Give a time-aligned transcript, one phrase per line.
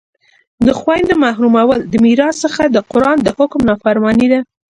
[0.65, 4.39] د خویندو محرومول د میراث څخه د قرآن د حکم نافرماني ده